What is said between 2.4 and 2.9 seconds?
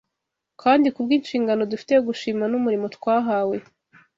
n’umurimo